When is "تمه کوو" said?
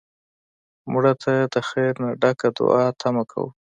3.01-3.49